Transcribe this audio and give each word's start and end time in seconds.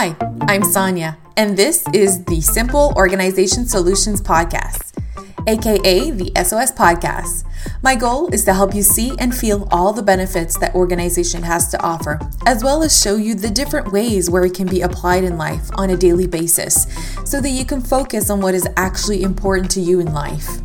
Hi, 0.00 0.14
I'm 0.42 0.62
Sonia, 0.62 1.18
and 1.36 1.56
this 1.56 1.84
is 1.92 2.24
the 2.26 2.40
Simple 2.40 2.92
Organization 2.94 3.66
Solutions 3.66 4.22
Podcast, 4.22 4.96
aka 5.48 6.12
the 6.12 6.30
SOS 6.36 6.70
Podcast. 6.70 7.44
My 7.82 7.96
goal 7.96 8.32
is 8.32 8.44
to 8.44 8.54
help 8.54 8.76
you 8.76 8.82
see 8.84 9.16
and 9.18 9.34
feel 9.34 9.66
all 9.72 9.92
the 9.92 10.04
benefits 10.04 10.56
that 10.58 10.72
organization 10.76 11.42
has 11.42 11.68
to 11.72 11.82
offer, 11.82 12.20
as 12.46 12.62
well 12.62 12.84
as 12.84 12.96
show 12.96 13.16
you 13.16 13.34
the 13.34 13.50
different 13.50 13.90
ways 13.90 14.30
where 14.30 14.44
it 14.44 14.54
can 14.54 14.68
be 14.68 14.82
applied 14.82 15.24
in 15.24 15.36
life 15.36 15.68
on 15.74 15.90
a 15.90 15.96
daily 15.96 16.28
basis 16.28 16.86
so 17.24 17.40
that 17.40 17.50
you 17.50 17.64
can 17.64 17.80
focus 17.80 18.30
on 18.30 18.40
what 18.40 18.54
is 18.54 18.68
actually 18.76 19.24
important 19.24 19.68
to 19.72 19.80
you 19.80 19.98
in 19.98 20.14
life. 20.14 20.60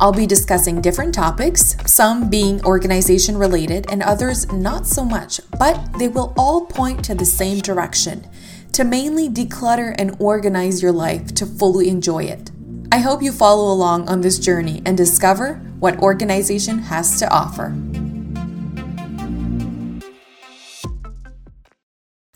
I'll 0.00 0.12
be 0.12 0.26
discussing 0.26 0.80
different 0.80 1.14
topics, 1.14 1.76
some 1.86 2.28
being 2.28 2.60
organization 2.64 3.38
related 3.38 3.86
and 3.92 4.02
others 4.02 4.52
not 4.52 4.88
so 4.88 5.04
much, 5.04 5.40
but 5.56 5.78
they 6.00 6.08
will 6.08 6.34
all 6.36 6.66
point 6.66 7.04
to 7.04 7.14
the 7.14 7.24
same 7.24 7.60
direction 7.60 8.28
to 8.72 8.84
mainly 8.84 9.28
declutter 9.28 9.94
and 9.98 10.16
organize 10.18 10.82
your 10.82 10.92
life 10.92 11.34
to 11.34 11.44
fully 11.44 11.90
enjoy 11.90 12.24
it. 12.24 12.50
I 12.90 12.98
hope 12.98 13.22
you 13.22 13.30
follow 13.30 13.70
along 13.70 14.08
on 14.08 14.22
this 14.22 14.38
journey 14.38 14.80
and 14.86 14.96
discover 14.96 15.54
what 15.78 15.98
organization 15.98 16.78
has 16.78 17.18
to 17.18 17.30
offer. 17.30 17.74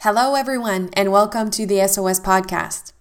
Hello, 0.00 0.34
everyone, 0.34 0.91
and 0.92 1.10
welcome 1.10 1.50
to 1.52 1.66
the 1.66 1.86
SOS 1.88 2.20
Podcast. 2.20 2.92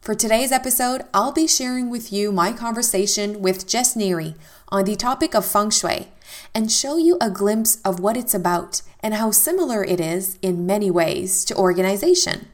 For 0.00 0.14
today's 0.14 0.52
episode, 0.52 1.02
I'll 1.12 1.32
be 1.32 1.48
sharing 1.48 1.90
with 1.90 2.12
you 2.12 2.30
my 2.30 2.52
conversation 2.52 3.42
with 3.42 3.66
Jess 3.66 3.96
Neary 3.96 4.36
on 4.68 4.84
the 4.84 4.94
topic 4.94 5.34
of 5.34 5.44
feng 5.44 5.70
shui 5.70 6.08
and 6.54 6.70
show 6.70 6.96
you 6.96 7.18
a 7.20 7.30
glimpse 7.30 7.80
of 7.84 7.98
what 7.98 8.16
it's 8.16 8.34
about 8.34 8.82
and 9.00 9.14
how 9.14 9.32
similar 9.32 9.82
it 9.82 10.00
is 10.00 10.38
in 10.40 10.66
many 10.66 10.90
ways 10.90 11.44
to 11.46 11.56
organization. 11.56 12.46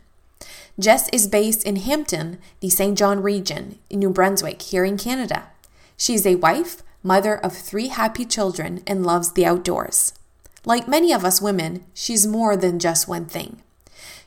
Jess 0.79 1.09
is 1.13 1.27
based 1.27 1.65
in 1.65 1.77
Hampton, 1.77 2.39
the 2.61 2.71
St. 2.71 2.97
John 2.97 3.23
region, 3.23 3.79
in 3.91 3.99
New 3.99 4.11
Brunswick, 4.11 4.63
here 4.63 4.85
in 4.85 4.97
Canada. 4.97 5.49
She 5.97 6.15
is 6.15 6.27
a 6.27 6.37
wife, 6.37 6.83
mother 7.03 7.37
of 7.37 7.53
three 7.53 7.89
happy 7.89 8.25
children, 8.25 8.83
and 8.87 9.05
loves 9.05 9.33
the 9.33 9.45
outdoors. 9.45 10.15
Like 10.65 10.89
many 10.89 11.13
of 11.13 11.25
us 11.25 11.43
women, 11.43 11.85
she's 11.93 12.27
more 12.27 12.57
than 12.57 12.79
just 12.79 13.07
one 13.07 13.27
thing. 13.27 13.63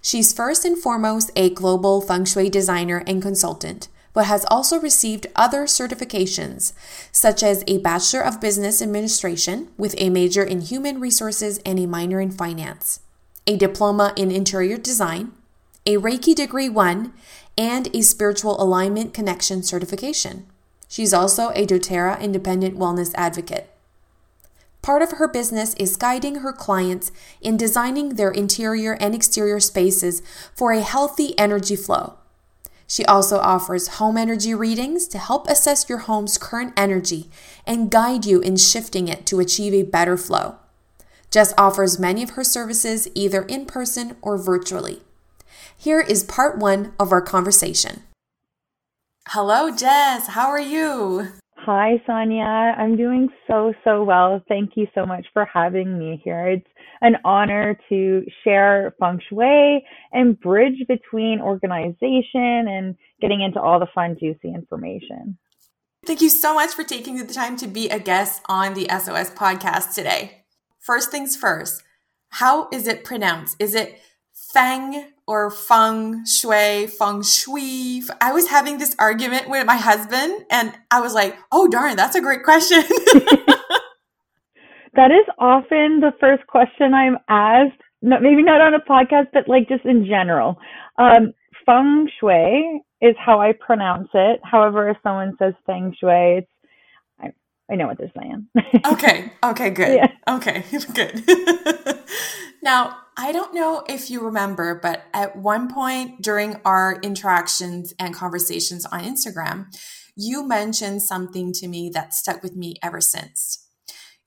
She's 0.02 0.34
first 0.34 0.66
and 0.66 0.78
foremost 0.78 1.32
a 1.36 1.50
global 1.50 2.00
feng 2.00 2.26
shui 2.26 2.50
designer 2.50 3.04
and 3.08 3.24
consultant, 3.24 3.88
but 4.14 4.26
has 4.26 4.46
also 4.52 4.80
received 4.80 5.28
other 5.36 5.64
certifications, 5.64 6.74
such 7.12 7.42
as 7.42 7.64
a 7.66 7.80
Bachelor 7.80 8.22
of 8.22 8.40
Business 8.40 8.82
Administration 8.82 9.70
with 9.78 9.96
a 9.98 10.12
major 10.12 10.44
in 10.44 10.62
human 10.62 11.00
resources 11.00 11.60
and 11.66 11.80
a 11.80 11.88
minor 11.88 12.22
in 12.22 12.30
finance, 12.30 13.00
a 13.48 13.58
diploma 13.58 14.14
in 14.16 14.30
interior 14.30 14.78
design, 14.78 15.32
a 15.88 15.98
Reiki 15.98 16.34
Degree 16.34 16.68
1, 16.68 17.14
and 17.58 17.96
a 17.96 18.02
Spiritual 18.02 18.62
Alignment 18.62 19.14
Connection 19.14 19.62
certification. 19.62 20.48
She's 20.88 21.14
also 21.14 21.50
a 21.50 21.66
doTERRA 21.66 22.20
Independent 22.20 22.78
Wellness 22.78 23.14
Advocate. 23.16 23.70
Part 24.82 25.02
of 25.02 25.14
her 25.14 25.28
business 25.28 25.74
is 25.76 25.96
guiding 25.96 26.36
her 26.36 26.52
clients 26.52 27.12
in 27.42 27.56
designing 27.56 28.16
their 28.16 28.32
interior 28.32 28.94
and 29.00 29.14
exterior 29.14 29.60
spaces 29.60 30.22
for 30.56 30.72
a 30.72 30.82
healthy 30.82 31.38
energy 31.38 31.76
flow. 31.76 32.16
She 32.88 33.06
also 33.06 33.38
offers 33.38 34.00
home 34.00 34.18
energy 34.18 34.54
readings 34.54 35.08
to 35.10 35.18
help 35.18 35.48
assess 35.48 35.90
your 35.90 36.00
home's 36.00 36.38
current 36.38 36.74
energy 36.78 37.30
and 37.66 37.92
guide 37.92 38.26
you 38.26 38.42
in 38.42 38.58
shifting 38.58 39.08
it 39.08 39.26
to 39.28 39.40
achieve 39.40 39.74
a 39.74 39.84
better 39.84 40.18
flow. 40.18 40.56
Jess 41.32 41.54
offers 41.58 42.00
many 42.00 42.24
of 42.24 42.32
her 42.32 42.44
services 42.44 43.08
either 43.16 43.44
in 43.44 43.66
person 43.66 44.18
or 44.22 44.38
virtually. 44.38 45.02
Here 45.86 46.02
is 46.02 46.24
part 46.24 46.58
one 46.58 46.94
of 47.00 47.12
our 47.12 47.22
conversation. 47.22 48.02
Hello, 49.28 49.70
Jess. 49.70 50.26
How 50.30 50.48
are 50.48 50.60
you? 50.60 51.28
Hi, 51.58 52.02
Sonia. 52.08 52.44
I'm 52.44 52.98
doing 52.98 53.30
so, 53.46 53.72
so 53.84 54.04
well. 54.04 54.42
Thank 54.48 54.72
you 54.74 54.88
so 54.96 55.06
much 55.06 55.28
for 55.32 55.46
having 55.46 56.00
me 56.00 56.20
here. 56.24 56.48
It's 56.48 56.68
an 57.02 57.18
honor 57.24 57.78
to 57.90 58.24
share 58.44 58.96
feng 59.00 59.20
shui 59.30 59.86
and 60.12 60.40
bridge 60.40 60.88
between 60.88 61.40
organization 61.40 62.66
and 62.68 62.96
getting 63.22 63.42
into 63.42 63.62
all 63.62 63.80
the 63.80 63.86
fun, 63.94 64.18
juicy 64.20 64.56
information. 64.56 65.38
Thank 66.04 66.20
you 66.20 66.30
so 66.30 66.56
much 66.56 66.72
for 66.72 66.84
taking 66.84 67.18
the 67.18 67.32
time 67.32 67.58
to 67.58 67.68
be 67.68 67.90
a 67.90 68.00
guest 68.00 68.42
on 68.50 68.74
the 68.74 68.88
SOS 68.90 69.30
podcast 69.30 69.94
today. 69.94 70.46
First 70.80 71.12
things 71.12 71.36
first, 71.36 71.84
how 72.30 72.70
is 72.74 72.88
it 72.88 73.04
pronounced? 73.04 73.58
Is 73.60 73.76
it 73.76 74.00
feng 74.56 75.12
or 75.28 75.52
feng 75.52 76.26
shui, 76.26 76.88
feng 76.88 77.22
shui. 77.22 78.02
I 78.22 78.32
was 78.32 78.48
having 78.48 78.78
this 78.78 78.96
argument 78.98 79.50
with 79.50 79.66
my 79.66 79.76
husband 79.76 80.46
and 80.50 80.74
I 80.90 81.02
was 81.02 81.14
like, 81.14 81.38
oh, 81.52 81.68
darn, 81.68 81.98
that's 81.98 82.16
a 82.16 82.22
great 82.22 82.44
question. 82.44 82.82
that 84.94 85.12
is 85.12 85.26
often 85.38 86.00
the 86.00 86.14
first 86.22 86.48
question 86.48 86.94
I'm 86.94 87.18
asked. 87.28 87.82
No, 88.02 88.18
maybe 88.22 88.44
not 88.44 88.62
on 88.62 88.74
a 88.74 88.80
podcast, 88.80 89.28
but 89.34 89.50
like 89.50 89.68
just 89.68 89.84
in 89.84 90.06
general. 90.06 90.58
Um, 90.98 91.34
feng 91.66 92.08
shui 92.18 92.82
is 93.02 93.16
how 93.20 93.42
I 93.42 93.52
pronounce 93.52 94.08
it. 94.14 94.40
However, 94.44 94.90
if 94.90 94.96
someone 95.04 95.36
says 95.38 95.54
feng 95.66 95.94
shui, 96.00 96.38
it's 96.38 96.48
I, 97.20 97.34
I 97.70 97.76
know 97.76 97.88
what 97.88 97.98
they're 97.98 98.12
saying. 98.18 98.48
okay. 98.86 99.34
Okay. 99.44 99.70
Good. 99.72 99.96
Yeah. 99.96 100.36
Okay. 100.36 100.64
Good. 100.94 101.24
Now, 102.66 102.98
I 103.16 103.32
don't 103.32 103.54
know 103.54 103.86
if 103.88 104.10
you 104.10 104.20
remember, 104.20 104.76
but 104.82 105.04
at 105.14 105.38
one 105.38 105.74
point 105.74 106.22
during 106.22 106.58
our 106.66 107.00
interactions 107.02 107.94
and 107.98 108.14
conversations 108.14 108.86
on 108.88 109.04
Instagram, 109.04 109.68
you 110.18 110.46
mentioned 110.46 111.02
something 111.02 111.54
to 111.54 111.68
me 111.68 111.90
that 111.94 112.14
stuck 112.14 112.44
with 112.44 112.56
me 112.56 112.76
ever 112.84 113.00
since. 113.00 113.70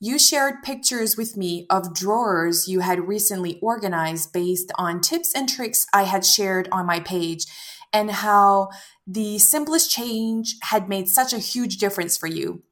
You 0.00 0.18
shared 0.18 0.62
pictures 0.62 1.16
with 1.16 1.36
me 1.36 1.66
of 1.68 1.94
drawers 1.94 2.68
you 2.68 2.80
had 2.80 3.08
recently 3.08 3.58
organized 3.60 4.32
based 4.32 4.70
on 4.76 5.00
tips 5.00 5.34
and 5.34 5.48
tricks 5.48 5.86
I 5.92 6.04
had 6.04 6.24
shared 6.24 6.68
on 6.70 6.86
my 6.86 7.00
page, 7.00 7.44
and 7.92 8.10
how 8.10 8.68
the 9.06 9.38
simplest 9.38 9.90
change 9.90 10.56
had 10.62 10.88
made 10.88 11.08
such 11.08 11.32
a 11.32 11.38
huge 11.38 11.78
difference 11.78 12.16
for 12.16 12.26
you. 12.26 12.62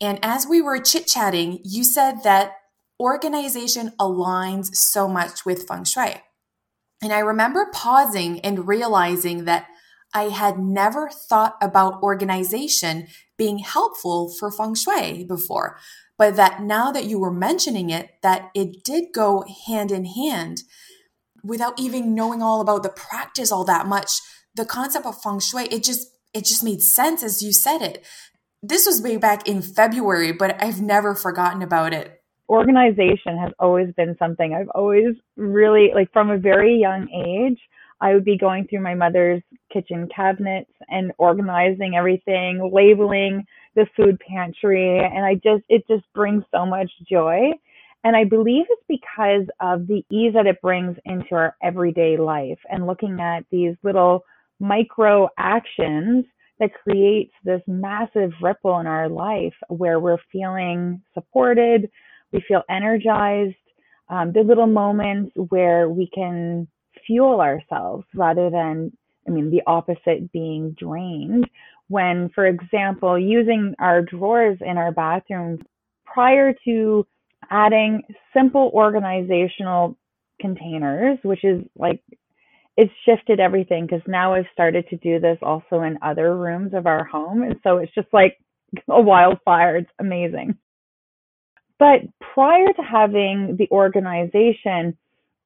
And 0.00 0.18
as 0.22 0.46
we 0.46 0.62
were 0.62 0.78
chit 0.78 1.06
chatting, 1.06 1.60
you 1.64 1.84
said 1.84 2.22
that 2.24 2.52
organization 3.00 3.92
aligns 3.98 4.76
so 4.76 5.08
much 5.08 5.46
with 5.46 5.66
feng 5.66 5.84
shui. 5.84 6.22
And 7.02 7.12
I 7.12 7.20
remember 7.20 7.70
pausing 7.72 8.40
and 8.40 8.68
realizing 8.68 9.46
that 9.46 9.66
I 10.12 10.24
had 10.24 10.58
never 10.58 11.08
thought 11.08 11.56
about 11.62 12.02
organization 12.02 13.06
being 13.38 13.58
helpful 13.58 14.30
for 14.38 14.52
feng 14.52 14.74
shui 14.74 15.24
before, 15.24 15.78
but 16.18 16.36
that 16.36 16.62
now 16.62 16.92
that 16.92 17.06
you 17.06 17.18
were 17.18 17.32
mentioning 17.32 17.88
it, 17.88 18.10
that 18.22 18.50
it 18.54 18.84
did 18.84 19.06
go 19.14 19.44
hand 19.66 19.90
in 19.90 20.04
hand 20.04 20.62
without 21.42 21.80
even 21.80 22.14
knowing 22.14 22.42
all 22.42 22.60
about 22.60 22.82
the 22.82 22.90
practice 22.90 23.50
all 23.50 23.64
that 23.64 23.86
much. 23.86 24.20
The 24.54 24.66
concept 24.66 25.06
of 25.06 25.22
feng 25.22 25.40
shui, 25.40 25.64
it 25.70 25.82
just 25.82 26.08
it 26.34 26.44
just 26.44 26.62
made 26.62 26.82
sense 26.82 27.22
as 27.22 27.42
you 27.42 27.52
said 27.52 27.80
it. 27.80 28.04
This 28.62 28.84
was 28.84 29.00
way 29.00 29.16
back 29.16 29.48
in 29.48 29.62
February, 29.62 30.32
but 30.32 30.62
I've 30.62 30.82
never 30.82 31.14
forgotten 31.14 31.62
about 31.62 31.94
it 31.94 32.19
organization 32.50 33.38
has 33.38 33.52
always 33.60 33.94
been 33.96 34.16
something 34.18 34.52
I've 34.52 34.68
always 34.74 35.14
really 35.36 35.92
like 35.94 36.12
from 36.12 36.30
a 36.30 36.38
very 36.38 36.76
young 36.76 37.08
age. 37.08 37.58
I 38.00 38.14
would 38.14 38.24
be 38.24 38.36
going 38.36 38.66
through 38.66 38.80
my 38.80 38.94
mother's 38.94 39.42
kitchen 39.72 40.08
cabinets 40.14 40.70
and 40.88 41.12
organizing 41.18 41.94
everything, 41.96 42.70
labeling 42.72 43.44
the 43.76 43.86
food 43.96 44.18
pantry, 44.26 44.98
and 44.98 45.24
I 45.24 45.34
just 45.34 45.62
it 45.68 45.86
just 45.88 46.04
brings 46.12 46.42
so 46.52 46.66
much 46.66 46.90
joy. 47.08 47.52
And 48.02 48.16
I 48.16 48.24
believe 48.24 48.64
it's 48.68 48.82
because 48.88 49.46
of 49.60 49.86
the 49.86 50.02
ease 50.10 50.32
that 50.34 50.46
it 50.46 50.60
brings 50.62 50.96
into 51.04 51.34
our 51.34 51.54
everyday 51.62 52.16
life 52.16 52.58
and 52.70 52.86
looking 52.86 53.20
at 53.20 53.44
these 53.52 53.76
little 53.82 54.24
micro 54.58 55.28
actions 55.38 56.24
that 56.58 56.70
creates 56.82 57.32
this 57.44 57.62
massive 57.66 58.32
ripple 58.42 58.78
in 58.80 58.86
our 58.86 59.08
life 59.08 59.54
where 59.68 60.00
we're 60.00 60.18
feeling 60.32 61.02
supported, 61.14 61.90
we 62.32 62.42
feel 62.46 62.62
energized. 62.68 63.56
Um, 64.08 64.32
the 64.32 64.40
little 64.40 64.66
moments 64.66 65.32
where 65.36 65.88
we 65.88 66.08
can 66.12 66.66
fuel 67.06 67.40
ourselves 67.40 68.04
rather 68.14 68.50
than, 68.50 68.92
I 69.26 69.30
mean, 69.30 69.50
the 69.50 69.62
opposite 69.66 70.32
being 70.32 70.74
drained. 70.78 71.46
When, 71.88 72.30
for 72.34 72.46
example, 72.46 73.18
using 73.18 73.74
our 73.78 74.02
drawers 74.02 74.58
in 74.60 74.78
our 74.78 74.92
bathroom 74.92 75.58
prior 76.04 76.54
to 76.64 77.06
adding 77.50 78.02
simple 78.32 78.70
organizational 78.74 79.96
containers, 80.40 81.18
which 81.22 81.44
is 81.44 81.62
like 81.76 82.02
it's 82.76 82.92
shifted 83.04 83.40
everything 83.40 83.86
because 83.86 84.02
now 84.06 84.34
I've 84.34 84.46
started 84.52 84.88
to 84.88 84.96
do 84.96 85.20
this 85.20 85.38
also 85.42 85.82
in 85.82 85.98
other 86.02 86.36
rooms 86.36 86.72
of 86.74 86.86
our 86.86 87.04
home. 87.04 87.42
And 87.42 87.56
so 87.62 87.78
it's 87.78 87.94
just 87.94 88.08
like 88.12 88.38
a 88.88 89.00
wildfire. 89.00 89.76
It's 89.76 89.90
amazing. 89.98 90.56
But 91.80 92.02
prior 92.34 92.66
to 92.66 92.82
having 92.82 93.56
the 93.58 93.68
organization, 93.72 94.96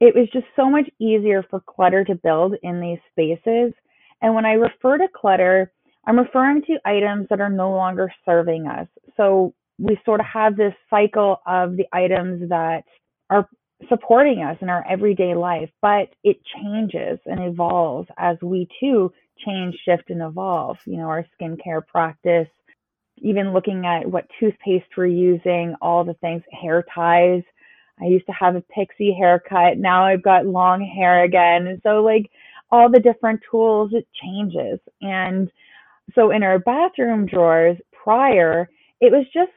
it 0.01 0.15
was 0.15 0.29
just 0.33 0.47
so 0.57 0.69
much 0.69 0.91
easier 1.01 1.45
for 1.49 1.61
clutter 1.61 2.05
to 2.05 2.17
build 2.17 2.57
in 2.63 2.81
these 2.81 2.99
spaces. 3.13 3.73
And 4.21 4.35
when 4.35 4.45
I 4.45 4.55
refer 4.55 4.99
to 4.99 5.09
clutter, 5.15 5.73
I'm 6.07 6.19
referring 6.19 6.63
to 6.63 6.79
items 6.85 7.29
that 7.31 7.41
are 7.41 7.49
no 7.49 7.71
longer 7.71 8.13
serving 8.27 8.67
us. 8.67 8.89
So 9.17 9.55
we 9.79 9.99
sort 10.05 10.21
of 10.21 10.27
have 10.27 10.57
this 10.57 10.75
cycle 10.91 11.41
of 11.47 11.77
the 11.77 11.87
items 11.93 12.49
that 12.49 12.83
are 13.31 13.49
supporting 13.89 14.43
us 14.43 14.57
in 14.61 14.69
our 14.69 14.85
everyday 14.89 15.35
life, 15.35 15.71
but 15.81 16.09
it 16.25 16.39
changes 16.57 17.21
and 17.27 17.43
evolves 17.45 18.09
as 18.19 18.37
we 18.43 18.69
too 18.81 19.13
change, 19.45 19.77
shift, 19.85 20.11
and 20.11 20.23
evolve. 20.23 20.79
You 20.85 20.99
know, 20.99 21.09
our 21.09 21.27
skincare 21.41 21.87
practice, 21.87 22.49
even 23.19 23.53
looking 23.53 23.87
at 23.87 24.11
what 24.11 24.27
toothpaste 24.39 24.87
we're 24.97 25.07
using, 25.07 25.75
all 25.81 26.05
the 26.05 26.15
things, 26.15 26.43
hair 26.53 26.85
ties. 26.95 27.43
I 28.01 28.07
used 28.07 28.27
to 28.27 28.33
have 28.33 28.57
a 28.57 28.61
pixie 28.63 29.17
haircut. 29.19 29.79
Now 29.79 30.05
I've 30.05 30.23
got 30.23 30.47
long 30.47 30.83
hair 30.85 31.25
again. 31.25 31.81
So, 31.83 32.03
like, 32.03 32.31
all 32.71 32.91
the 32.91 33.01
different 33.01 33.41
tools, 33.51 33.93
it 33.93 34.07
changes. 34.23 34.81
And 35.01 35.51
so, 36.15 36.31
in 36.33 36.43
our 36.43 36.59
bathroom 36.59 37.27
drawers 37.27 37.77
prior, 37.93 38.69
it 39.01 39.13
was 39.13 39.27
just 39.33 39.53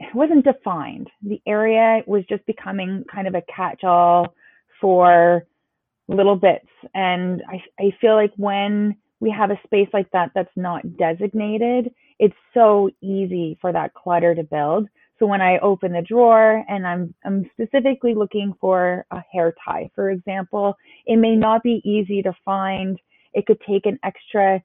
it 0.00 0.14
wasn't 0.14 0.44
defined. 0.44 1.10
The 1.22 1.40
area 1.46 2.02
was 2.06 2.24
just 2.28 2.44
becoming 2.46 3.04
kind 3.12 3.28
of 3.28 3.34
a 3.34 3.42
catch-all 3.54 4.34
for 4.80 5.44
little 6.08 6.36
bits. 6.36 6.68
And 6.94 7.42
I, 7.48 7.62
I 7.78 7.90
feel 8.00 8.14
like 8.14 8.32
when 8.36 8.96
we 9.20 9.30
have 9.30 9.50
a 9.50 9.60
space 9.64 9.88
like 9.92 10.10
that 10.12 10.30
that's 10.34 10.50
not 10.56 10.96
designated, 10.96 11.92
it's 12.20 12.36
so 12.52 12.90
easy 13.00 13.58
for 13.62 13.72
that 13.72 13.94
clutter 13.94 14.34
to 14.34 14.44
build. 14.44 14.86
So 15.18 15.26
when 15.26 15.40
I 15.40 15.58
open 15.58 15.92
the 15.92 16.02
drawer 16.02 16.64
and 16.68 16.86
I'm 16.86 17.14
I'm 17.24 17.50
specifically 17.52 18.14
looking 18.14 18.54
for 18.60 19.04
a 19.10 19.22
hair 19.32 19.54
tie, 19.64 19.90
for 19.94 20.10
example, 20.10 20.76
it 21.06 21.16
may 21.16 21.34
not 21.34 21.62
be 21.62 21.80
easy 21.84 22.22
to 22.22 22.32
find. 22.44 22.98
It 23.32 23.46
could 23.46 23.60
take 23.66 23.86
an 23.86 23.98
extra 24.04 24.62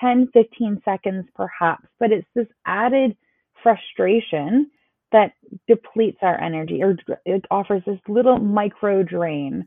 10, 0.00 0.30
15 0.32 0.82
seconds 0.84 1.26
perhaps, 1.34 1.86
but 2.00 2.10
it's 2.12 2.26
this 2.34 2.46
added 2.66 3.16
frustration 3.62 4.70
that 5.12 5.32
depletes 5.68 6.18
our 6.22 6.40
energy 6.40 6.82
or 6.82 6.96
it 7.24 7.44
offers 7.50 7.82
this 7.86 8.00
little 8.08 8.38
micro 8.38 9.04
drain. 9.04 9.66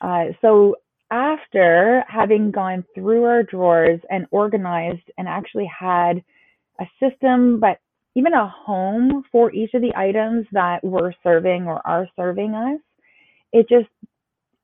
Uh, 0.00 0.26
so 0.40 0.76
after 1.10 2.04
having 2.08 2.52
gone 2.52 2.84
through 2.94 3.24
our 3.24 3.42
drawers 3.42 4.00
and 4.08 4.26
organized 4.30 5.10
and 5.18 5.26
actually 5.26 5.66
had 5.66 6.22
a 6.80 6.86
system, 7.00 7.60
but 7.60 7.78
even 8.14 8.32
a 8.32 8.48
home 8.48 9.24
for 9.30 9.52
each 9.52 9.74
of 9.74 9.82
the 9.82 9.94
items 9.96 10.46
that 10.52 10.82
we're 10.82 11.12
serving 11.22 11.66
or 11.66 11.86
are 11.86 12.08
serving 12.16 12.54
us, 12.54 12.80
it 13.52 13.68
just 13.68 13.88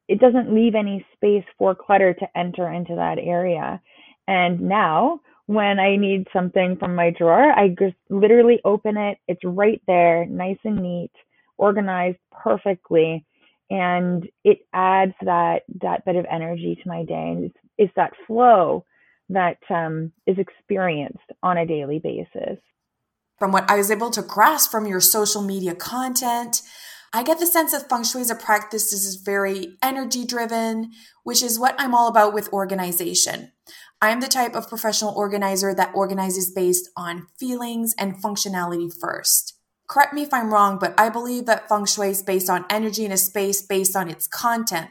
it 0.09 0.21
doesn't 0.21 0.53
leave 0.55 0.75
any 0.75 1.05
space 1.15 1.45
for 1.59 1.75
clutter 1.75 2.13
to 2.13 2.39
enter 2.39 2.71
into 2.71 2.95
that 2.97 3.19
area. 3.19 3.81
And 4.29 4.61
now 4.61 5.21
when 5.47 5.79
I 5.79 5.97
need 5.97 6.27
something 6.33 6.77
from 6.79 6.95
my 6.95 7.11
drawer, 7.11 7.53
I 7.53 7.69
just 7.69 7.97
literally 8.11 8.61
open 8.65 8.97
it. 8.97 9.19
It's 9.29 9.45
right 9.45 9.81
there, 9.87 10.27
nice 10.27 10.59
and 10.65 10.83
neat, 10.83 11.13
organized 11.57 12.19
perfectly, 12.31 13.25
and 13.71 14.29
it 14.45 14.61
adds 14.73 15.15
that 15.23 15.63
that 15.81 16.05
bit 16.05 16.17
of 16.17 16.27
energy 16.31 16.79
to 16.83 16.89
my 16.89 17.05
day. 17.05 17.37
It's, 17.39 17.57
it's 17.79 17.93
that 17.97 18.13
flow 18.27 18.85
that 19.29 19.59
um, 19.71 20.13
is 20.27 20.39
experienced 20.39 21.19
on 21.43 21.57
a 21.57 21.67
daily 21.67 21.99
basis. 21.99 22.59
From 23.39 23.53
what 23.53 23.71
I 23.71 23.77
was 23.77 23.91
able 23.91 24.11
to 24.11 24.23
grasp 24.23 24.71
from 24.71 24.87
your 24.87 25.01
social 25.01 25.43
media 25.43 25.75
content, 25.75 26.63
I 27.15 27.23
get 27.23 27.39
the 27.39 27.47
sense 27.47 27.73
that 27.73 27.91
feng 27.91 28.05
shui 28.05 28.23
as 28.23 28.31
a 28.31 28.35
practice 28.35 28.93
is 28.93 29.17
very 29.17 29.77
energy 29.83 30.25
driven, 30.25 30.93
which 31.25 31.43
is 31.43 31.59
what 31.59 31.75
I'm 31.79 31.95
all 31.95 32.09
about 32.09 32.33
with 32.33 32.53
organization. 32.53 33.53
I'm 34.01 34.21
the 34.21 34.29
type 34.29 34.55
of 34.55 34.69
professional 34.69 35.15
organizer 35.15 35.75
that 35.75 35.93
organizes 35.95 36.51
based 36.51 36.89
on 36.97 37.27
feelings 37.39 37.95
and 37.99 38.21
functionality 38.21 38.91
first. 38.99 39.59
Correct 39.89 40.15
me 40.15 40.23
if 40.23 40.33
I'm 40.33 40.53
wrong, 40.53 40.79
but 40.81 40.95
I 40.99 41.11
believe 41.11 41.45
that 41.47 41.69
feng 41.69 41.85
shui 41.85 42.09
is 42.09 42.23
based 42.23 42.49
on 42.49 42.65
energy 42.71 43.05
in 43.05 43.13
a 43.13 43.19
space 43.19 43.61
based 43.61 43.95
on 43.95 44.09
its 44.09 44.27
content. 44.27 44.89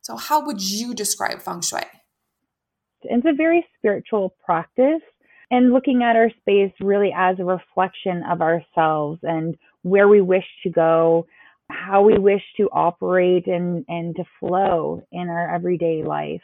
So, 0.00 0.16
how 0.16 0.44
would 0.46 0.62
you 0.62 0.94
describe 0.94 1.42
feng 1.42 1.60
shui? 1.60 1.82
It's 3.04 3.26
a 3.26 3.34
very 3.34 3.64
spiritual 3.78 4.34
practice 4.44 5.02
and 5.50 5.72
looking 5.72 6.02
at 6.02 6.16
our 6.16 6.30
space 6.40 6.72
really 6.80 7.12
as 7.16 7.38
a 7.38 7.44
reflection 7.44 8.22
of 8.28 8.40
ourselves 8.40 9.20
and 9.22 9.56
where 9.82 10.08
we 10.08 10.20
wish 10.20 10.44
to 10.62 10.70
go, 10.70 11.26
how 11.70 12.02
we 12.02 12.18
wish 12.18 12.42
to 12.56 12.68
operate 12.72 13.46
and, 13.46 13.84
and 13.88 14.16
to 14.16 14.24
flow 14.40 15.02
in 15.12 15.28
our 15.28 15.54
everyday 15.54 16.02
life. 16.02 16.42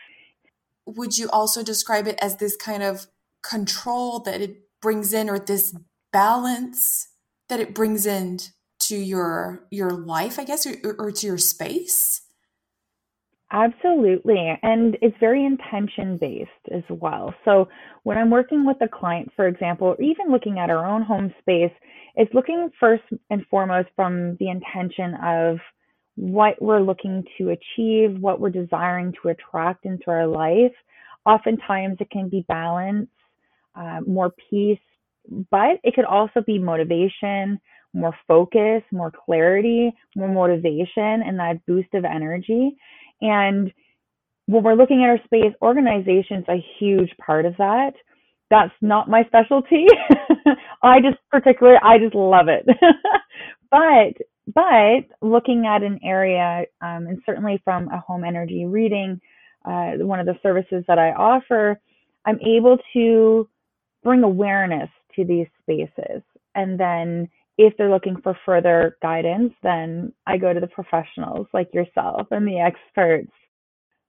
Would 0.86 1.18
you 1.18 1.28
also 1.30 1.62
describe 1.62 2.06
it 2.06 2.18
as 2.20 2.36
this 2.36 2.56
kind 2.56 2.82
of 2.82 3.06
control 3.42 4.20
that 4.20 4.40
it 4.40 4.58
brings 4.80 5.12
in 5.12 5.28
or 5.28 5.38
this 5.38 5.74
balance 6.12 7.08
that 7.48 7.60
it 7.60 7.74
brings 7.74 8.06
in 8.06 8.38
to 8.78 8.96
your 8.96 9.66
your 9.70 9.90
life 9.90 10.38
i 10.38 10.44
guess 10.44 10.66
or, 10.66 10.74
or 10.98 11.12
to 11.12 11.26
your 11.26 11.38
space 11.38 12.22
absolutely 13.52 14.58
and 14.62 14.96
it's 15.02 15.16
very 15.20 15.44
intention 15.44 16.16
based 16.20 16.50
as 16.74 16.82
well 16.90 17.34
so 17.44 17.68
when 18.04 18.18
i'm 18.18 18.30
working 18.30 18.64
with 18.66 18.76
a 18.82 18.88
client 18.88 19.30
for 19.36 19.48
example 19.48 19.88
or 19.88 20.02
even 20.02 20.30
looking 20.30 20.58
at 20.58 20.70
our 20.70 20.86
own 20.86 21.02
home 21.02 21.32
space 21.40 21.72
it's 22.16 22.32
looking 22.34 22.70
first 22.78 23.02
and 23.30 23.44
foremost 23.50 23.88
from 23.96 24.36
the 24.40 24.48
intention 24.48 25.14
of 25.24 25.58
what 26.16 26.60
we're 26.60 26.80
looking 26.82 27.24
to 27.38 27.50
achieve, 27.50 28.18
what 28.20 28.40
we're 28.40 28.50
desiring 28.50 29.12
to 29.22 29.30
attract 29.30 29.86
into 29.86 30.08
our 30.08 30.26
life. 30.26 30.72
Oftentimes, 31.24 31.96
it 32.00 32.10
can 32.10 32.28
be 32.28 32.44
balance, 32.48 33.08
uh, 33.74 34.00
more 34.06 34.32
peace, 34.50 34.78
but 35.50 35.78
it 35.84 35.94
could 35.94 36.04
also 36.04 36.42
be 36.46 36.58
motivation, 36.58 37.60
more 37.94 38.14
focus, 38.28 38.82
more 38.92 39.10
clarity, 39.24 39.92
more 40.16 40.28
motivation, 40.28 41.22
and 41.24 41.38
that 41.38 41.64
boost 41.66 41.92
of 41.94 42.04
energy. 42.04 42.76
And 43.20 43.72
when 44.46 44.62
we're 44.62 44.74
looking 44.74 45.04
at 45.04 45.10
our 45.10 45.24
space, 45.24 45.54
organization 45.62 46.38
is 46.38 46.44
a 46.48 46.64
huge 46.78 47.10
part 47.24 47.46
of 47.46 47.56
that. 47.58 47.92
That's 48.50 48.72
not 48.80 49.08
my 49.08 49.22
specialty. 49.24 49.86
I 50.82 51.00
just 51.00 51.18
particularly, 51.30 51.78
I 51.82 51.98
just 51.98 52.14
love 52.14 52.48
it. 52.48 52.66
but 53.70 54.26
but 54.52 55.04
looking 55.26 55.66
at 55.66 55.82
an 55.82 56.00
area, 56.02 56.64
um, 56.80 57.06
and 57.06 57.22
certainly 57.24 57.60
from 57.64 57.88
a 57.88 58.00
home 58.00 58.24
energy 58.24 58.66
reading, 58.66 59.20
uh, 59.64 59.92
one 59.98 60.18
of 60.18 60.26
the 60.26 60.38
services 60.42 60.84
that 60.88 60.98
I 60.98 61.12
offer, 61.12 61.78
I'm 62.26 62.40
able 62.40 62.78
to 62.94 63.48
bring 64.02 64.22
awareness 64.24 64.88
to 65.16 65.24
these 65.24 65.46
spaces. 65.62 66.22
And 66.54 66.80
then 66.80 67.28
if 67.62 67.76
they're 67.76 67.90
looking 67.90 68.20
for 68.22 68.36
further 68.46 68.96
guidance, 69.02 69.52
then 69.62 70.12
I 70.26 70.36
go 70.38 70.52
to 70.52 70.60
the 70.60 70.66
professionals 70.66 71.46
like 71.52 71.74
yourself 71.74 72.28
and 72.30 72.46
the 72.46 72.60
experts. 72.60 73.32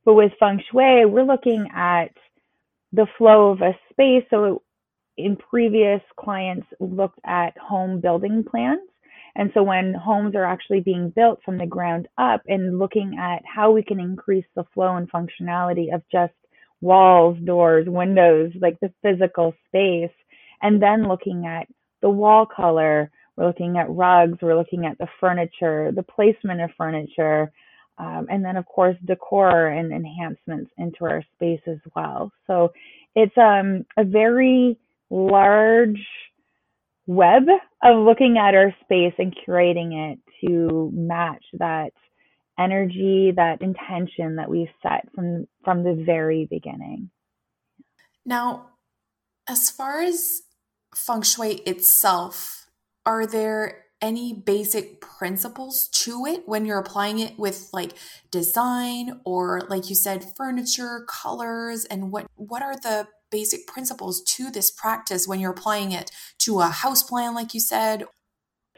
But 0.05 0.15
with 0.15 0.31
feng 0.39 0.61
shui, 0.71 1.05
we're 1.05 1.23
looking 1.23 1.67
at 1.75 2.11
the 2.93 3.07
flow 3.17 3.51
of 3.51 3.61
a 3.61 3.77
space. 3.91 4.23
So 4.29 4.63
in 5.17 5.35
previous 5.37 6.01
clients 6.19 6.67
looked 6.79 7.19
at 7.25 7.57
home 7.57 7.99
building 8.01 8.43
plans 8.49 8.81
and 9.35 9.51
so 9.53 9.63
when 9.63 9.93
homes 9.93 10.35
are 10.35 10.45
actually 10.45 10.81
being 10.81 11.09
built 11.15 11.39
from 11.43 11.57
the 11.57 11.65
ground 11.65 12.07
up 12.17 12.41
and 12.47 12.79
looking 12.79 13.17
at 13.19 13.43
how 13.45 13.71
we 13.71 13.83
can 13.83 13.99
increase 13.99 14.45
the 14.55 14.65
flow 14.73 14.97
and 14.97 15.09
functionality 15.11 15.93
of 15.93 16.01
just 16.11 16.33
walls, 16.81 17.37
doors, 17.45 17.87
windows, 17.87 18.51
like 18.59 18.79
the 18.81 18.91
physical 19.01 19.53
space, 19.67 20.11
and 20.61 20.81
then 20.81 21.07
looking 21.07 21.45
at 21.45 21.67
the 22.01 22.09
wall 22.09 22.45
color, 22.45 23.11
we're 23.35 23.47
looking 23.47 23.77
at 23.77 23.89
rugs, 23.89 24.37
we're 24.41 24.57
looking 24.57 24.85
at 24.85 24.97
the 24.97 25.07
furniture, 25.19 25.91
the 25.91 26.03
placement 26.03 26.61
of 26.61 26.69
furniture, 26.77 27.51
um, 27.97 28.27
and 28.29 28.43
then 28.43 28.57
of 28.57 28.65
course 28.65 28.97
decor 29.05 29.67
and 29.67 29.91
enhancements 29.91 30.71
into 30.77 31.05
our 31.05 31.23
space 31.35 31.61
as 31.67 31.79
well. 31.95 32.31
So 32.47 32.71
it's 33.15 33.37
um, 33.37 33.85
a 33.97 34.03
very 34.03 34.77
large 35.09 36.01
web 37.07 37.43
of 37.83 38.05
looking 38.05 38.37
at 38.37 38.55
our 38.55 38.73
space 38.83 39.13
and 39.17 39.35
curating 39.47 40.11
it 40.11 40.19
to 40.45 40.89
match 40.93 41.43
that 41.53 41.91
energy, 42.59 43.31
that 43.35 43.61
intention 43.61 44.35
that 44.35 44.49
we've 44.49 44.67
set 44.81 45.07
from 45.13 45.47
from 45.63 45.83
the 45.83 46.03
very 46.05 46.47
beginning. 46.49 47.09
Now, 48.25 48.67
as 49.47 49.69
far 49.69 50.01
as 50.01 50.43
feng 50.95 51.21
shui 51.21 51.55
itself, 51.65 52.67
are 53.05 53.25
there 53.25 53.85
any 54.01 54.33
basic 54.33 54.99
principles 54.99 55.87
to 55.89 56.25
it 56.25 56.47
when 56.47 56.65
you're 56.65 56.79
applying 56.79 57.19
it 57.19 57.37
with 57.37 57.69
like 57.71 57.91
design 58.31 59.19
or 59.25 59.61
like 59.69 59.89
you 59.89 59.95
said 59.95 60.25
furniture 60.35 61.05
colors 61.07 61.85
and 61.85 62.11
what 62.11 62.25
what 62.35 62.63
are 62.63 62.75
the 62.77 63.07
basic 63.31 63.65
principles 63.65 64.21
to 64.21 64.51
this 64.51 64.69
practice 64.69 65.27
when 65.27 65.39
you're 65.39 65.51
applying 65.51 65.91
it 65.91 66.11
to 66.39 66.59
a 66.59 66.67
house 66.67 67.01
plan, 67.01 67.33
like 67.33 67.53
you 67.53 67.59
said? 67.59 68.03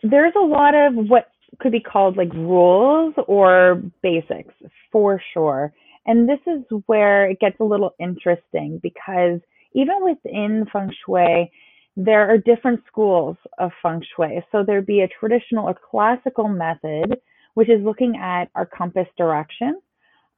There's 0.03 0.34
a 0.36 0.46
lot 0.46 0.75
of 0.75 0.94
what 0.94 1.30
could 1.60 1.72
be 1.72 1.80
called 1.80 2.15
like 2.15 2.32
rules 2.34 3.13
or 3.27 3.82
basics 4.01 4.53
for 4.92 5.22
sure. 5.34 5.74
And 6.06 6.30
this 6.30 6.39
is 6.48 6.63
where 6.86 7.30
it 7.30 7.39
gets 7.39 7.60
a 7.60 7.63
little 7.63 7.94
interesting 8.00 8.80
because 8.82 9.39
even 9.74 10.03
within 10.03 10.65
feng 10.72 10.92
shui, 11.06 11.51
there 11.95 12.29
are 12.29 12.38
different 12.38 12.81
schools 12.88 13.38
of 13.59 13.71
feng 13.81 14.01
shui. 14.15 14.43
So 14.51 14.63
there'd 14.63 14.85
be 14.85 15.01
a 15.01 15.07
traditional 15.07 15.67
or 15.67 15.75
classical 15.75 16.47
method, 16.47 17.19
which 17.53 17.69
is 17.69 17.83
looking 17.83 18.15
at 18.17 18.50
our 18.55 18.65
compass 18.65 19.07
direction. 19.17 19.79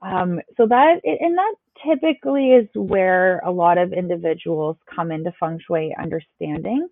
Um, 0.02 0.42
so 0.58 0.68
that, 0.68 1.00
and 1.04 1.38
that 1.38 1.56
typically 1.86 2.52
is 2.52 2.68
where 2.76 3.40
a 3.40 3.52
lot 3.52 3.78
of 3.78 3.94
individuals 3.94 4.78
come 4.94 5.12
into 5.12 5.32
feng 5.40 5.60
shui 5.66 5.96
understanding. 6.00 6.90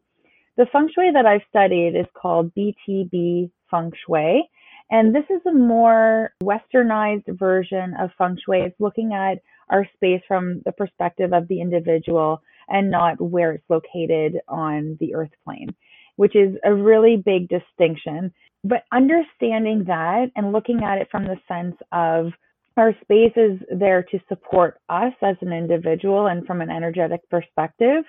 The 0.56 0.66
feng 0.72 0.90
shui 0.94 1.12
that 1.12 1.26
I've 1.26 1.42
studied 1.50 1.96
is 1.96 2.06
called 2.14 2.54
BTB 2.56 3.52
feng 3.70 3.92
shui. 4.06 4.50
And 4.92 5.14
this 5.14 5.26
is 5.30 5.42
a 5.48 5.54
more 5.54 6.34
westernized 6.44 7.38
version 7.38 7.96
of 8.00 8.12
feng 8.18 8.38
shui. 8.44 8.62
It's 8.62 8.80
looking 8.80 9.14
at 9.14 9.40
our 9.70 9.88
space 9.96 10.22
from 10.28 10.62
the 10.66 10.72
perspective 10.72 11.34
of 11.34 11.48
the 11.48 11.62
individual 11.62 12.42
and 12.70 12.90
not 12.90 13.20
where 13.20 13.54
it's 13.54 13.70
located 13.70 14.40
on 14.48 14.98
the 15.00 15.16
earth 15.16 15.32
plane, 15.44 15.70
which 16.16 16.36
is 16.36 16.56
a 16.64 16.74
really 16.74 17.18
big 17.18 17.50
distinction. 17.50 18.34
But 18.64 18.84
understanding 18.92 19.84
that 19.88 20.28
and 20.36 20.52
looking 20.52 20.84
at 20.84 21.00
it 21.00 21.10
from 21.12 21.26
the 21.26 21.38
sense 21.48 21.76
of 21.92 22.32
our 22.78 22.94
space 23.02 23.34
is 23.36 23.60
there 23.78 24.04
to 24.04 24.20
support 24.28 24.80
us 24.90 25.14
as 25.22 25.36
an 25.42 25.52
individual 25.52 26.28
and 26.28 26.46
from 26.46 26.62
an 26.62 26.72
energetic 26.72 27.22
perspective, 27.30 28.04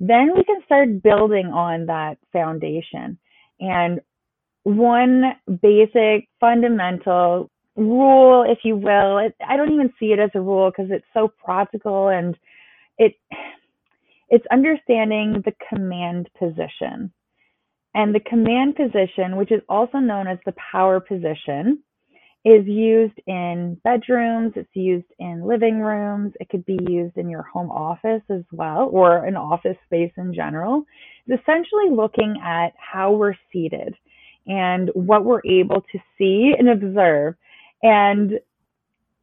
then 0.00 0.30
we 0.34 0.44
can 0.44 0.62
start 0.64 1.02
building 1.02 1.46
on 1.46 1.86
that 1.86 2.16
foundation. 2.32 3.18
And 3.60 4.00
one 4.62 5.32
basic 5.62 6.28
fundamental 6.40 7.50
rule, 7.78 8.44
if 8.48 8.58
you 8.64 8.76
will, 8.76 9.18
it, 9.18 9.34
I 9.46 9.56
don't 9.56 9.72
even 9.72 9.92
see 9.98 10.06
it 10.06 10.18
as 10.18 10.30
a 10.34 10.40
rule 10.40 10.70
because 10.70 10.90
it's 10.90 11.06
so 11.14 11.28
practical 11.28 12.08
and 12.08 12.36
it 12.98 13.14
it's 14.30 14.44
understanding 14.52 15.42
the 15.44 15.54
command 15.68 16.28
position. 16.38 17.12
And 17.94 18.14
the 18.14 18.20
command 18.20 18.76
position, 18.76 19.36
which 19.36 19.50
is 19.50 19.62
also 19.68 19.98
known 19.98 20.26
as 20.26 20.38
the 20.44 20.54
power 20.70 21.00
position, 21.00 21.82
is 22.44 22.66
used 22.66 23.18
in 23.26 23.80
bedrooms, 23.82 24.52
it's 24.54 24.68
used 24.74 25.06
in 25.18 25.46
living 25.46 25.80
rooms, 25.80 26.32
it 26.40 26.48
could 26.48 26.64
be 26.64 26.78
used 26.88 27.16
in 27.16 27.28
your 27.28 27.42
home 27.42 27.70
office 27.70 28.22
as 28.30 28.44
well, 28.52 28.88
or 28.92 29.24
an 29.24 29.36
office 29.36 29.76
space 29.86 30.12
in 30.16 30.32
general. 30.32 30.84
It's 31.26 31.42
essentially 31.42 31.90
looking 31.90 32.36
at 32.44 32.74
how 32.76 33.12
we're 33.12 33.34
seated 33.52 33.94
and 34.46 34.90
what 34.94 35.24
we're 35.24 35.42
able 35.44 35.82
to 35.92 35.98
see 36.16 36.52
and 36.58 36.68
observe. 36.68 37.34
And 37.82 38.40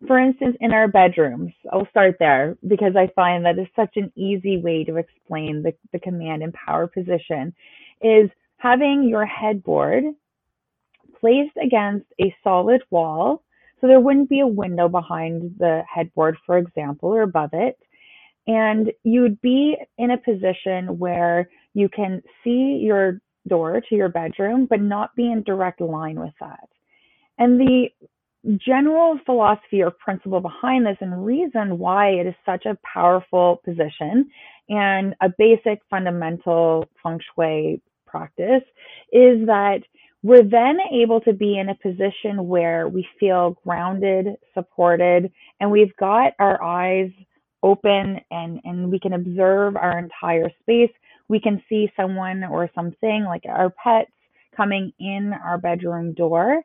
for 0.08 0.20
instance, 0.20 0.56
in 0.60 0.72
our 0.72 0.88
bedrooms, 0.88 1.54
I'll 1.72 1.88
start 1.90 2.18
there 2.20 2.58
because 2.68 2.96
I 2.96 3.08
find 3.16 3.46
that 3.46 3.58
is 3.58 3.68
such 3.76 3.98
an 3.98 4.12
easy 4.16 4.58
way 4.58 4.84
to 4.84 4.98
explain 4.98 5.64
the, 5.64 5.74
the 5.94 6.00
command 6.00 6.44
and 6.44 6.54
power 6.54 6.88
position 6.88 7.54
is 8.02 8.30
having 8.58 9.08
your 9.08 9.26
headboard 9.26 10.04
placed 11.20 11.58
against 11.62 12.06
a 12.22 12.36
solid 12.44 12.82
wall. 12.92 13.44
So 13.82 13.88
there 13.88 14.00
wouldn't 14.00 14.30
be 14.30 14.42
a 14.42 14.48
window 14.48 14.88
behind 14.88 15.56
the 15.58 15.84
headboard, 15.94 16.38
for 16.46 16.58
example, 16.58 17.10
or 17.10 17.22
above 17.22 17.52
it. 17.54 17.78
And 18.48 18.92
you 19.04 19.22
would 19.22 19.42
be 19.42 19.76
in 19.98 20.12
a 20.12 20.18
position 20.18 21.00
where 21.00 21.50
you 21.74 21.90
can 21.90 22.22
see 22.44 22.80
your 22.84 23.20
door 23.48 23.82
to 23.90 23.96
your 23.96 24.10
bedroom, 24.10 24.68
but 24.70 24.82
not 24.82 25.16
be 25.16 25.32
in 25.32 25.44
direct 25.44 25.82
line 25.82 26.20
with 26.20 26.34
that. 26.40 26.70
And 27.38 27.60
the 27.60 27.90
general 28.58 29.20
philosophy 29.25 29.82
or 29.82 29.92
principle 29.92 30.40
behind 30.40 30.86
this 30.86 30.98
and 31.02 31.25
reason 31.25 31.78
why 31.80 32.10
it 32.10 32.28
is 32.28 32.36
such 32.46 32.66
a 32.66 32.78
powerful 32.84 33.62
position 33.66 34.30
and 34.70 35.16
a 35.22 35.30
basic 35.38 35.80
fundamental 35.90 36.88
feng 37.02 37.20
shui 37.36 37.82
practice 38.06 38.64
is 39.12 39.46
that 39.46 39.80
we're 40.24 40.44
then 40.44 40.78
able 40.92 41.22
to 41.22 41.34
be 41.34 41.60
in 41.60 41.70
a 41.70 41.75
position 41.75 42.48
where 42.48 42.88
we 42.88 43.08
feel 43.20 43.58
grounded, 43.64 44.25
supported, 44.56 45.32
and 45.60 45.70
we've 45.70 45.96
got 45.98 46.34
our 46.40 46.62
eyes 46.64 47.12
open 47.62 48.20
and, 48.32 48.60
and 48.64 48.92
we 48.92 49.00
can 49.00 49.14
observe 49.14 49.75
our 49.75 50.00
entire 50.00 50.50
space. 50.62 50.92
We 51.28 51.40
can 51.40 51.62
see 51.70 51.92
someone 51.96 52.44
or 52.44 52.70
something 52.74 53.24
like 53.25 53.44
our 53.48 53.70
pets 53.70 54.12
coming 54.56 54.94
in 55.00 55.34
our 55.34 55.58
bedroom 55.60 56.14
door. 56.14 56.62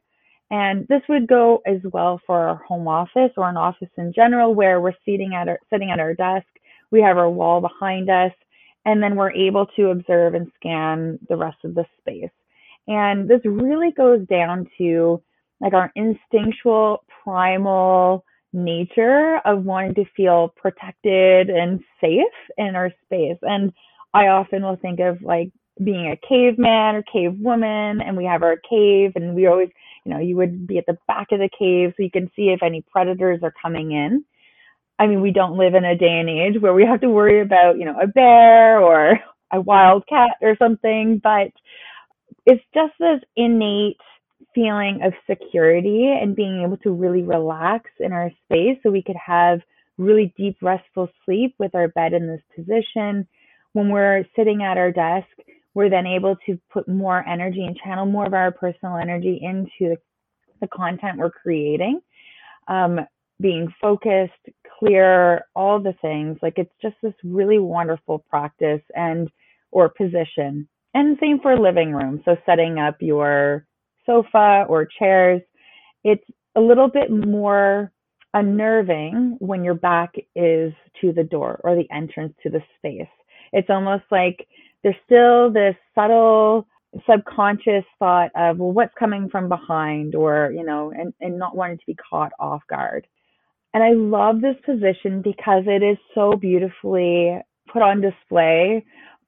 And 0.50 0.86
this 0.88 1.02
would 1.08 1.28
go 1.28 1.62
as 1.66 1.80
well 1.92 2.20
for 2.26 2.48
our 2.48 2.56
home 2.56 2.88
office 2.88 3.30
or 3.36 3.48
an 3.48 3.56
office 3.56 3.90
in 3.96 4.12
general, 4.12 4.54
where 4.54 4.80
we're 4.80 4.94
sitting 5.04 5.32
at 5.34 5.48
our 5.48 5.58
sitting 5.72 5.90
at 5.90 6.00
our 6.00 6.14
desk, 6.14 6.46
we 6.90 7.00
have 7.00 7.18
our 7.18 7.30
wall 7.30 7.60
behind 7.60 8.10
us, 8.10 8.32
and 8.84 9.02
then 9.02 9.14
we're 9.14 9.32
able 9.32 9.66
to 9.76 9.90
observe 9.90 10.34
and 10.34 10.50
scan 10.56 11.18
the 11.28 11.36
rest 11.36 11.58
of 11.64 11.74
the 11.74 11.84
space. 12.00 12.30
And 12.88 13.28
this 13.28 13.40
really 13.44 13.92
goes 13.92 14.26
down 14.26 14.66
to 14.78 15.22
like 15.60 15.74
our 15.74 15.92
instinctual, 15.94 17.04
primal 17.22 18.24
nature 18.52 19.40
of 19.44 19.64
wanting 19.64 19.94
to 19.94 20.04
feel 20.16 20.52
protected 20.56 21.50
and 21.50 21.80
safe 22.00 22.22
in 22.58 22.74
our 22.74 22.90
space. 23.04 23.38
And 23.42 23.72
I 24.12 24.28
often 24.28 24.62
will 24.62 24.76
think 24.76 24.98
of 24.98 25.22
like 25.22 25.52
being 25.84 26.08
a 26.08 26.16
caveman 26.28 26.96
or 26.96 27.02
cave 27.02 27.38
woman, 27.38 28.00
and 28.00 28.16
we 28.16 28.24
have 28.24 28.42
our 28.42 28.56
cave, 28.68 29.12
and 29.14 29.34
we 29.34 29.46
always, 29.46 29.68
you 30.04 30.12
know, 30.12 30.18
you 30.18 30.36
would 30.36 30.66
be 30.66 30.78
at 30.78 30.86
the 30.86 30.98
back 31.06 31.28
of 31.32 31.38
the 31.38 31.50
cave 31.56 31.94
so 31.96 32.02
you 32.02 32.10
can 32.10 32.30
see 32.36 32.48
if 32.48 32.62
any 32.62 32.82
predators 32.90 33.40
are 33.42 33.54
coming 33.60 33.92
in. 33.92 34.24
I 34.98 35.06
mean, 35.06 35.20
we 35.20 35.30
don't 35.30 35.58
live 35.58 35.74
in 35.74 35.84
a 35.84 35.96
day 35.96 36.18
and 36.20 36.28
age 36.28 36.60
where 36.60 36.74
we 36.74 36.84
have 36.84 37.00
to 37.00 37.08
worry 37.08 37.40
about, 37.40 37.78
you 37.78 37.84
know, 37.84 37.98
a 38.00 38.06
bear 38.06 38.80
or 38.80 39.18
a 39.50 39.60
wild 39.60 40.06
cat 40.06 40.36
or 40.42 40.56
something, 40.58 41.20
but 41.22 41.50
it's 42.46 42.64
just 42.74 42.92
this 42.98 43.20
innate 43.36 43.96
feeling 44.54 45.00
of 45.02 45.12
security 45.28 46.16
and 46.20 46.36
being 46.36 46.62
able 46.62 46.76
to 46.78 46.92
really 46.92 47.22
relax 47.22 47.90
in 48.00 48.12
our 48.12 48.30
space 48.44 48.78
so 48.82 48.90
we 48.90 49.02
could 49.02 49.16
have 49.16 49.60
really 49.98 50.32
deep 50.36 50.56
restful 50.60 51.08
sleep 51.24 51.54
with 51.58 51.74
our 51.74 51.88
bed 51.88 52.12
in 52.12 52.26
this 52.26 52.42
position 52.54 53.26
when 53.72 53.90
we're 53.90 54.24
sitting 54.34 54.62
at 54.62 54.78
our 54.78 54.90
desk 54.90 55.28
we're 55.74 55.90
then 55.90 56.06
able 56.06 56.36
to 56.46 56.58
put 56.72 56.88
more 56.88 57.26
energy 57.28 57.64
and 57.64 57.76
channel 57.76 58.06
more 58.06 58.26
of 58.26 58.34
our 58.34 58.50
personal 58.50 58.96
energy 58.96 59.38
into 59.42 59.96
the, 60.60 60.68
content 60.68 61.16
we're 61.16 61.30
creating 61.30 62.00
um, 62.68 63.00
being 63.40 63.72
focused 63.80 64.32
clear 64.78 65.46
all 65.56 65.80
the 65.80 65.94
things 66.02 66.36
like 66.42 66.54
it's 66.56 66.72
just 66.82 66.96
this 67.02 67.14
really 67.24 67.58
wonderful 67.58 68.18
practice 68.28 68.82
and 68.94 69.30
or 69.70 69.88
position 69.88 70.68
and 70.94 71.16
same 71.20 71.40
for 71.40 71.58
living 71.58 71.92
room. 71.92 72.20
So 72.24 72.36
setting 72.46 72.78
up 72.78 72.96
your 73.00 73.66
sofa 74.06 74.64
or 74.68 74.86
chairs, 74.98 75.40
it's 76.04 76.24
a 76.56 76.60
little 76.60 76.88
bit 76.88 77.10
more 77.10 77.92
unnerving 78.34 79.36
when 79.40 79.64
your 79.64 79.74
back 79.74 80.14
is 80.34 80.72
to 81.00 81.12
the 81.12 81.24
door 81.24 81.60
or 81.62 81.76
the 81.76 81.88
entrance 81.94 82.34
to 82.42 82.50
the 82.50 82.62
space. 82.78 83.08
It's 83.52 83.70
almost 83.70 84.04
like 84.10 84.46
there's 84.82 84.96
still 85.04 85.52
this 85.52 85.76
subtle 85.94 86.66
subconscious 87.08 87.84
thought 87.98 88.30
of, 88.34 88.58
well, 88.58 88.72
what's 88.72 88.94
coming 88.98 89.28
from 89.28 89.48
behind 89.48 90.14
or, 90.14 90.52
you 90.54 90.64
know, 90.64 90.90
and, 90.90 91.14
and 91.20 91.38
not 91.38 91.56
wanting 91.56 91.78
to 91.78 91.86
be 91.86 91.94
caught 91.94 92.32
off 92.40 92.62
guard. 92.68 93.06
And 93.72 93.82
I 93.82 93.92
love 93.92 94.40
this 94.40 94.56
position 94.64 95.22
because 95.22 95.64
it 95.66 95.82
is 95.82 95.98
so 96.14 96.32
beautifully 96.32 97.38
put 97.72 97.82
on 97.82 98.00
display 98.00 98.84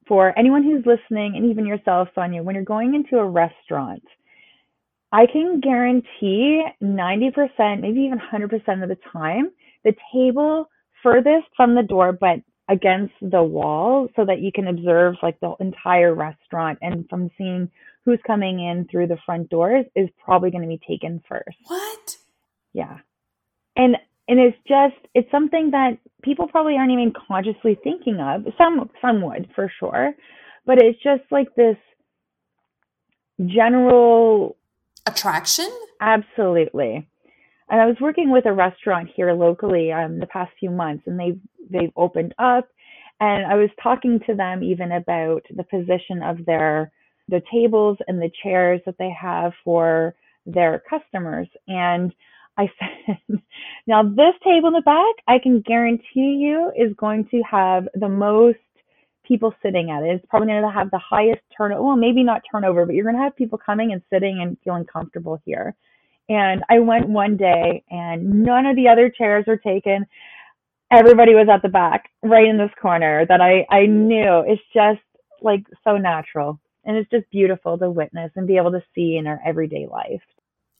for 0.08 0.36
anyone 0.36 0.64
who's 0.64 0.84
listening 0.84 1.36
and 1.36 1.46
even 1.46 1.64
yourself, 1.64 2.08
Sonia, 2.14 2.42
when 2.42 2.56
you're 2.56 2.64
going 2.64 2.94
into 2.94 3.18
a 3.18 3.28
restaurant, 3.28 4.02
I 5.12 5.26
can 5.26 5.60
guarantee 5.60 6.64
90%, 6.82 7.80
maybe 7.80 8.00
even 8.00 8.18
100% 8.18 8.82
of 8.82 8.88
the 8.88 8.98
time, 9.12 9.50
the 9.84 9.94
table 10.12 10.68
furthest 11.02 11.46
from 11.56 11.74
the 11.74 11.82
door, 11.82 12.12
but 12.12 12.40
against 12.72 13.14
the 13.20 13.42
wall 13.42 14.08
so 14.16 14.24
that 14.24 14.40
you 14.40 14.50
can 14.52 14.66
observe 14.66 15.14
like 15.22 15.38
the 15.40 15.54
entire 15.60 16.14
restaurant 16.14 16.78
and 16.80 17.06
from 17.08 17.30
seeing 17.36 17.70
who's 18.04 18.20
coming 18.26 18.60
in 18.60 18.86
through 18.90 19.06
the 19.06 19.18
front 19.26 19.50
doors 19.50 19.84
is 19.94 20.08
probably 20.24 20.50
going 20.50 20.62
to 20.62 20.68
be 20.68 20.80
taken 20.88 21.22
first. 21.28 21.56
What? 21.66 22.16
Yeah. 22.72 22.98
And 23.76 23.96
and 24.28 24.38
it's 24.38 24.56
just 24.66 24.94
it's 25.14 25.30
something 25.30 25.70
that 25.72 25.98
people 26.22 26.46
probably 26.46 26.76
aren't 26.76 26.92
even 26.92 27.12
consciously 27.28 27.78
thinking 27.82 28.18
of 28.20 28.44
some 28.56 28.88
some 29.00 29.22
would 29.22 29.48
for 29.54 29.70
sure 29.78 30.12
but 30.64 30.78
it's 30.78 31.00
just 31.02 31.22
like 31.30 31.54
this 31.54 31.76
general 33.46 34.56
attraction 35.06 35.68
absolutely 36.00 37.06
and 37.68 37.80
i 37.80 37.86
was 37.86 37.96
working 38.00 38.30
with 38.30 38.46
a 38.46 38.52
restaurant 38.52 39.08
here 39.14 39.32
locally 39.32 39.90
um 39.90 40.20
the 40.20 40.26
past 40.26 40.52
few 40.60 40.70
months 40.70 41.02
and 41.06 41.18
they've 41.18 41.40
they've 41.70 41.92
opened 41.96 42.34
up 42.38 42.68
and 43.20 43.46
i 43.46 43.54
was 43.54 43.70
talking 43.82 44.20
to 44.26 44.34
them 44.34 44.62
even 44.62 44.92
about 44.92 45.42
the 45.56 45.64
position 45.64 46.22
of 46.22 46.44
their 46.46 46.92
the 47.28 47.42
tables 47.52 47.96
and 48.08 48.20
the 48.20 48.30
chairs 48.42 48.80
that 48.86 48.96
they 48.98 49.10
have 49.10 49.52
for 49.64 50.14
their 50.46 50.82
customers. 50.88 51.48
And 51.68 52.14
I 52.58 52.70
said, 53.08 53.40
now 53.86 54.02
this 54.02 54.34
table 54.44 54.68
in 54.68 54.74
the 54.74 54.82
back, 54.84 55.14
I 55.26 55.38
can 55.42 55.60
guarantee 55.60 56.38
you 56.40 56.72
is 56.76 56.94
going 56.96 57.26
to 57.30 57.42
have 57.50 57.88
the 57.94 58.08
most 58.08 58.58
people 59.26 59.54
sitting 59.62 59.90
at 59.90 60.02
it. 60.02 60.16
It's 60.16 60.26
probably 60.28 60.48
going 60.48 60.62
to 60.62 60.70
have 60.70 60.90
the 60.90 60.98
highest 60.98 61.40
turnover. 61.56 61.82
Well, 61.82 61.96
maybe 61.96 62.22
not 62.22 62.42
turnover, 62.50 62.84
but 62.84 62.94
you're 62.94 63.04
going 63.04 63.16
to 63.16 63.22
have 63.22 63.36
people 63.36 63.58
coming 63.58 63.92
and 63.92 64.02
sitting 64.12 64.40
and 64.42 64.56
feeling 64.64 64.84
comfortable 64.84 65.40
here. 65.44 65.74
And 66.28 66.62
I 66.70 66.78
went 66.80 67.08
one 67.08 67.36
day 67.36 67.84
and 67.90 68.44
none 68.44 68.66
of 68.66 68.76
the 68.76 68.88
other 68.88 69.10
chairs 69.10 69.44
were 69.46 69.56
taken. 69.56 70.06
Everybody 70.92 71.34
was 71.34 71.48
at 71.50 71.62
the 71.62 71.68
back, 71.68 72.10
right 72.22 72.46
in 72.46 72.58
this 72.58 72.70
corner 72.80 73.24
that 73.26 73.40
I, 73.40 73.66
I 73.74 73.86
mm-hmm. 73.86 74.08
knew 74.08 74.44
it's 74.46 74.62
just 74.74 75.00
like 75.40 75.64
so 75.84 75.96
natural. 75.96 76.60
And 76.84 76.96
it's 76.96 77.10
just 77.10 77.30
beautiful 77.30 77.78
to 77.78 77.90
witness 77.90 78.32
and 78.34 78.46
be 78.46 78.56
able 78.56 78.72
to 78.72 78.82
see 78.94 79.16
in 79.16 79.26
our 79.26 79.40
everyday 79.46 79.86
life. 79.86 80.20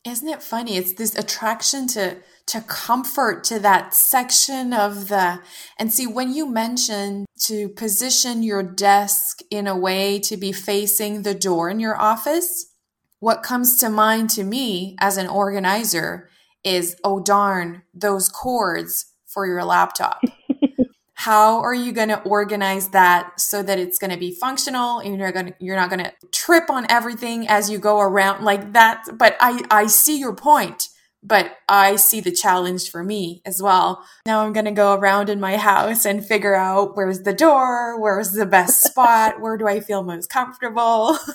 Isn't 0.05 0.29
it 0.29 0.43
funny? 0.43 0.77
It's 0.77 0.95
this 0.95 1.17
attraction 1.17 1.87
to 1.89 2.17
to 2.47 2.61
comfort 2.63 3.45
to 3.45 3.61
that 3.61 3.95
section 3.95 4.73
of 4.73 5.07
the 5.09 5.41
and 5.79 5.93
see 5.93 6.09
when 6.09 6.33
you 6.33 6.51
mention 6.51 7.25
to 7.45 7.69
position 7.69 8.43
your 8.43 8.65
desk 8.65 9.39
in 9.49 9.69
a 9.69 9.79
way 9.79 10.19
to 10.19 10.37
be 10.37 10.51
facing 10.51 11.23
the 11.23 11.35
door 11.35 11.71
in 11.71 11.79
your 11.79 11.97
office, 11.97 12.75
what 13.21 13.45
comes 13.45 13.77
to 13.77 13.89
mind 13.89 14.29
to 14.31 14.43
me 14.43 14.97
as 15.01 15.17
an 15.17 15.29
organizer 15.29 16.29
is 16.65 16.97
oh 17.05 17.21
darn, 17.21 17.83
those 17.95 18.29
cords 18.29 19.12
for 19.33 19.47
your 19.47 19.65
laptop. 19.65 20.21
how 21.15 21.61
are 21.61 21.75
you 21.75 21.93
going 21.93 22.09
to 22.09 22.21
organize 22.23 22.89
that 22.89 23.41
so 23.41 23.63
that 23.63 23.79
it's 23.79 23.99
going 23.99 24.11
to 24.11 24.19
be 24.19 24.33
functional? 24.33 24.99
And 24.99 25.19
you're 25.19 25.33
going 25.33 25.47
to 25.47 25.55
you're 25.61 25.77
not 25.77 25.91
going 25.91 26.05
to 26.05 26.13
trip 26.33 26.69
on 26.69 26.87
everything 26.91 27.47
as 27.49 27.71
you 27.71 27.79
go 27.79 28.01
around 28.01 28.45
like 28.45 28.73
that. 28.73 29.05
But 29.15 29.37
i 29.41 29.63
i 29.71 29.87
see 29.87 30.19
your 30.19 30.35
point 30.35 30.89
but 31.25 31.59
i 31.69 31.95
see 31.95 32.21
the 32.21 32.33
challenge 32.33 32.91
for 32.91 33.05
me 33.05 33.41
as 33.47 33.63
well. 33.63 34.05
Now 34.27 34.45
i'm 34.45 34.53
going 34.53 34.65
to 34.65 34.73
go 34.73 34.95
around 34.95 35.29
in 35.29 35.39
my 35.39 35.57
house 35.57 36.05
and 36.05 36.27
figure 36.27 36.57
out 36.57 36.97
where's 36.97 37.21
the 37.21 37.33
door 37.33 38.01
where's 38.01 38.33
the 38.33 38.47
best 38.47 38.83
spot 38.89 39.41
where 39.41 39.57
do 39.57 39.69
i 39.69 39.79
feel 39.79 40.03
most 40.03 40.29
comfortable? 40.29 41.17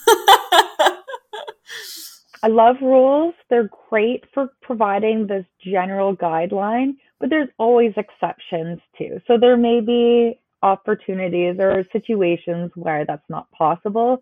I 2.44 2.50
love 2.50 2.75
rules. 2.82 3.34
They're 3.50 3.70
great 3.89 4.25
for 4.34 4.50
providing 4.62 5.27
this 5.27 5.46
general 5.63 6.16
guideline, 6.16 6.98
but 7.19 7.29
there's 7.29 7.50
always 7.57 7.93
exceptions 7.97 8.79
too. 8.97 9.19
So 9.27 9.38
there 9.39 9.57
may 9.57 9.81
be 9.81 10.39
opportunities 10.63 11.57
or 11.59 11.83
situations 11.91 12.71
where 12.75 13.05
that's 13.05 13.29
not 13.29 13.50
possible. 13.51 14.21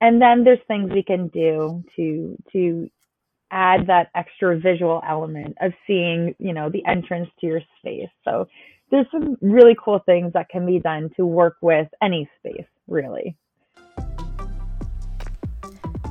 And 0.00 0.20
then 0.20 0.44
there's 0.44 0.58
things 0.68 0.90
we 0.92 1.02
can 1.02 1.28
do 1.28 1.82
to 1.96 2.36
to 2.52 2.90
add 3.50 3.86
that 3.86 4.10
extra 4.14 4.58
visual 4.58 5.02
element 5.08 5.56
of 5.60 5.72
seeing, 5.86 6.34
you 6.38 6.52
know, 6.52 6.68
the 6.68 6.84
entrance 6.86 7.28
to 7.40 7.46
your 7.46 7.60
space. 7.78 8.10
So 8.24 8.48
there's 8.90 9.06
some 9.10 9.36
really 9.40 9.76
cool 9.82 10.00
things 10.04 10.32
that 10.34 10.48
can 10.48 10.66
be 10.66 10.78
done 10.78 11.10
to 11.16 11.24
work 11.24 11.56
with 11.60 11.88
any 12.02 12.28
space, 12.38 12.66
really. 12.88 13.36